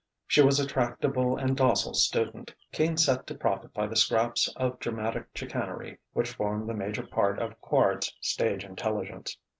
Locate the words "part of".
7.05-7.61